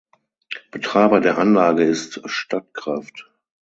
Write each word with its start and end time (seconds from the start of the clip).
Betreiber 0.71 1.19
der 1.21 1.37
Anlage 1.37 1.83
ist 1.83 2.21
Statkraft. 2.25 3.29